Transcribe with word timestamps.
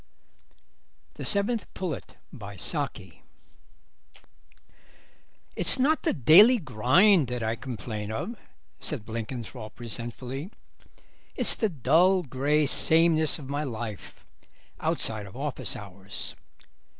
THE 1.13 1.25
SEVENTH 1.25 1.71
PULLET 1.75 2.15
"It's 5.55 5.77
not 5.77 6.01
the 6.01 6.13
daily 6.13 6.57
grind 6.57 7.27
that 7.27 7.43
I 7.43 7.55
complain 7.55 8.11
of," 8.11 8.35
said 8.79 9.05
Blenkinthrope 9.05 9.79
resentfully; 9.79 10.49
"it's 11.35 11.53
the 11.53 11.69
dull 11.69 12.23
grey 12.23 12.65
sameness 12.65 13.37
of 13.37 13.47
my 13.47 13.63
life 13.63 14.25
outside 14.79 15.27
of 15.27 15.37
office 15.37 15.75
hours. 15.75 16.33